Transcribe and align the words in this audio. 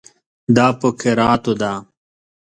دا 0.55 0.67
په 0.79 0.89
کراتو 0.99 1.53
ده. 1.61 1.73